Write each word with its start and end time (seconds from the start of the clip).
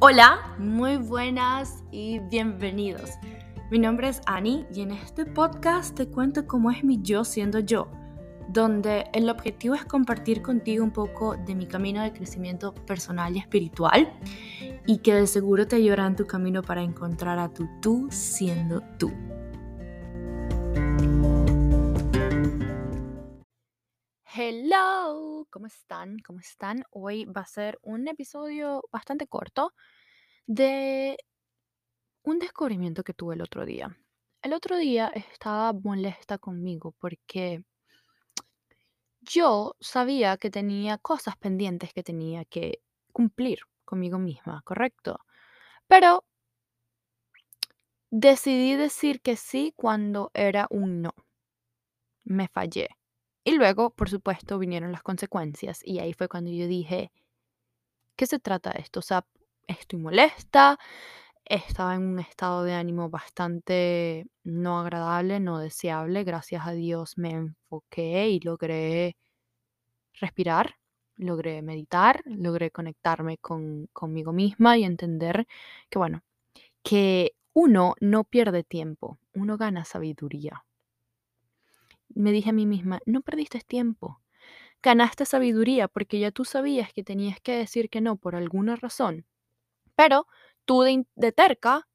Hola, 0.00 0.54
muy 0.58 0.96
buenas 0.96 1.82
y 1.90 2.20
bienvenidos. 2.20 3.10
Mi 3.68 3.80
nombre 3.80 4.08
es 4.08 4.20
Annie 4.26 4.64
y 4.72 4.82
en 4.82 4.92
este 4.92 5.26
podcast 5.26 5.96
te 5.96 6.06
cuento 6.06 6.46
cómo 6.46 6.70
es 6.70 6.84
mi 6.84 7.02
yo 7.02 7.24
siendo 7.24 7.58
yo, 7.58 7.90
donde 8.48 9.06
el 9.12 9.28
objetivo 9.28 9.74
es 9.74 9.84
compartir 9.84 10.40
contigo 10.40 10.84
un 10.84 10.92
poco 10.92 11.34
de 11.36 11.56
mi 11.56 11.66
camino 11.66 12.00
de 12.00 12.12
crecimiento 12.12 12.72
personal 12.72 13.34
y 13.34 13.40
espiritual 13.40 14.12
y 14.86 14.98
que 14.98 15.14
de 15.14 15.26
seguro 15.26 15.66
te 15.66 15.74
ayudará 15.74 16.06
en 16.06 16.14
tu 16.14 16.28
camino 16.28 16.62
para 16.62 16.82
encontrar 16.82 17.40
a 17.40 17.52
tu 17.52 17.66
tú 17.82 18.06
siendo 18.12 18.82
tú. 18.98 19.10
Hello, 24.50 25.46
¿cómo 25.50 25.66
están? 25.66 26.20
¿Cómo 26.20 26.40
están? 26.40 26.82
Hoy 26.90 27.26
va 27.26 27.42
a 27.42 27.46
ser 27.46 27.78
un 27.82 28.08
episodio 28.08 28.82
bastante 28.90 29.26
corto 29.26 29.74
de 30.46 31.18
un 32.22 32.38
descubrimiento 32.38 33.04
que 33.04 33.12
tuve 33.12 33.34
el 33.34 33.42
otro 33.42 33.66
día. 33.66 33.94
El 34.40 34.54
otro 34.54 34.78
día 34.78 35.08
estaba 35.08 35.74
molesta 35.74 36.38
conmigo 36.38 36.94
porque 36.98 37.62
yo 39.20 39.76
sabía 39.80 40.38
que 40.38 40.48
tenía 40.48 40.96
cosas 40.96 41.36
pendientes 41.36 41.92
que 41.92 42.02
tenía 42.02 42.46
que 42.46 42.80
cumplir 43.12 43.58
conmigo 43.84 44.18
misma, 44.18 44.62
¿correcto? 44.64 45.18
Pero 45.88 46.24
decidí 48.10 48.76
decir 48.76 49.20
que 49.20 49.36
sí 49.36 49.74
cuando 49.76 50.30
era 50.32 50.68
un 50.70 51.02
no. 51.02 51.12
Me 52.24 52.48
fallé. 52.48 52.97
Y 53.48 53.52
luego, 53.52 53.88
por 53.88 54.10
supuesto, 54.10 54.58
vinieron 54.58 54.92
las 54.92 55.02
consecuencias. 55.02 55.80
Y 55.82 56.00
ahí 56.00 56.12
fue 56.12 56.28
cuando 56.28 56.50
yo 56.50 56.66
dije, 56.66 57.10
¿qué 58.14 58.26
se 58.26 58.38
trata 58.38 58.72
de 58.72 58.80
esto? 58.80 59.00
O 59.00 59.02
sea, 59.02 59.24
estoy 59.66 59.98
molesta, 59.98 60.78
estaba 61.46 61.94
en 61.94 62.02
un 62.02 62.18
estado 62.18 62.62
de 62.64 62.74
ánimo 62.74 63.08
bastante 63.08 64.26
no 64.44 64.78
agradable, 64.80 65.40
no 65.40 65.60
deseable. 65.60 66.24
Gracias 66.24 66.66
a 66.66 66.72
Dios 66.72 67.16
me 67.16 67.30
enfoqué 67.30 68.28
y 68.28 68.40
logré 68.40 69.16
respirar, 70.20 70.76
logré 71.16 71.62
meditar, 71.62 72.22
logré 72.26 72.70
conectarme 72.70 73.38
con, 73.38 73.88
conmigo 73.94 74.34
misma 74.34 74.76
y 74.76 74.84
entender 74.84 75.46
que, 75.88 75.98
bueno, 75.98 76.22
que 76.82 77.32
uno 77.54 77.94
no 78.00 78.24
pierde 78.24 78.62
tiempo, 78.62 79.18
uno 79.32 79.56
gana 79.56 79.86
sabiduría 79.86 80.64
me 82.14 82.32
dije 82.32 82.50
a 82.50 82.52
mí 82.52 82.66
misma, 82.66 83.00
no 83.06 83.20
perdiste 83.22 83.60
tiempo, 83.60 84.20
ganaste 84.82 85.26
sabiduría 85.26 85.88
porque 85.88 86.18
ya 86.18 86.30
tú 86.30 86.44
sabías 86.44 86.92
que 86.92 87.04
tenías 87.04 87.40
que 87.40 87.56
decir 87.56 87.90
que 87.90 88.00
no 88.00 88.16
por 88.16 88.36
alguna 88.36 88.76
razón, 88.76 89.26
pero 89.96 90.26
tú 90.64 90.82
de, 90.82 91.32
terca 91.32 91.88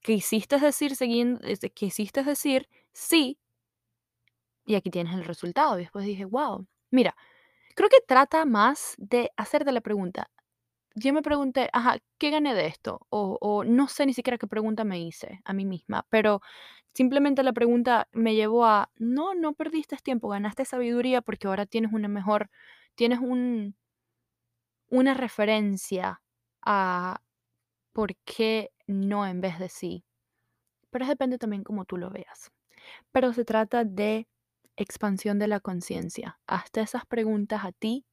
quisiste 0.00 0.58
decir, 0.58 0.96
siguiendo, 0.96 1.40
quisiste 1.74 2.22
decir 2.22 2.68
sí 2.92 3.38
y 4.66 4.74
aquí 4.74 4.90
tienes 4.90 5.14
el 5.14 5.24
resultado. 5.24 5.78
Y 5.78 5.82
después 5.82 6.06
dije, 6.06 6.24
wow, 6.24 6.66
mira, 6.90 7.16
creo 7.74 7.88
que 7.88 8.00
trata 8.06 8.44
más 8.44 8.94
de 8.98 9.30
hacerte 9.36 9.72
la 9.72 9.80
pregunta, 9.80 10.30
yo 10.94 11.12
me 11.12 11.22
pregunté, 11.22 11.68
ajá, 11.72 11.98
¿qué 12.18 12.30
gané 12.30 12.54
de 12.54 12.66
esto? 12.66 13.06
O, 13.10 13.64
no 13.64 13.88
sé 13.88 14.06
ni 14.06 14.14
siquiera 14.14 14.38
qué 14.38 14.46
pregunta 14.46 14.84
me 14.84 15.00
hice 15.00 15.40
a 15.44 15.52
mí 15.52 15.64
misma, 15.64 16.06
pero 16.10 16.40
simplemente 16.94 17.42
la 17.42 17.52
pregunta 17.52 18.08
me 18.12 18.34
llevó 18.34 18.64
a, 18.66 18.90
no, 18.96 19.34
no 19.34 19.54
perdiste 19.54 19.96
tiempo, 19.98 20.28
ganaste 20.28 20.64
sabiduría 20.64 21.22
porque 21.22 21.48
ahora 21.48 21.66
tienes 21.66 21.92
una 21.92 22.08
mejor, 22.08 22.50
tienes 22.96 23.18
un, 23.20 23.76
una 24.88 25.14
referencia 25.14 26.22
a 26.62 27.20
por 27.92 28.16
qué 28.24 28.72
no 28.86 29.26
en 29.26 29.40
vez 29.40 29.58
de 29.58 29.68
sí. 29.68 30.04
Pero 30.90 31.06
depende 31.06 31.38
también 31.38 31.64
cómo 31.64 31.84
tú 31.84 31.96
lo 31.96 32.10
veas. 32.10 32.52
Pero 33.12 33.32
se 33.32 33.44
trata 33.44 33.84
de 33.84 34.28
expansión 34.76 35.38
de 35.38 35.48
la 35.48 35.60
conciencia. 35.60 36.40
Hasta 36.46 36.82
esas 36.82 37.06
preguntas 37.06 37.64
a 37.64 37.72
ti 37.72 38.06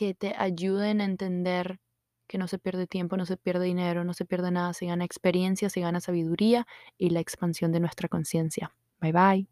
que 0.00 0.14
te 0.14 0.34
ayuden 0.34 1.02
a 1.02 1.04
entender 1.04 1.78
que 2.26 2.38
no 2.38 2.48
se 2.48 2.58
pierde 2.58 2.86
tiempo, 2.86 3.18
no 3.18 3.26
se 3.26 3.36
pierde 3.36 3.66
dinero, 3.66 4.02
no 4.02 4.14
se 4.14 4.24
pierde 4.24 4.50
nada, 4.50 4.72
se 4.72 4.86
gana 4.86 5.04
experiencia, 5.04 5.68
se 5.68 5.82
gana 5.82 6.00
sabiduría 6.00 6.66
y 6.96 7.10
la 7.10 7.20
expansión 7.20 7.70
de 7.70 7.80
nuestra 7.80 8.08
conciencia. 8.08 8.74
Bye 9.02 9.12
bye. 9.12 9.46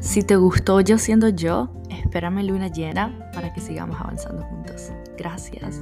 Si 0.00 0.24
te 0.24 0.34
gustó 0.34 0.80
yo 0.80 0.98
siendo 0.98 1.28
yo, 1.28 1.72
espérame 1.88 2.42
luna 2.42 2.66
llena 2.66 3.30
para 3.32 3.52
que 3.52 3.60
sigamos 3.60 4.00
avanzando 4.00 4.42
juntos. 4.42 4.90
Gracias. 5.16 5.80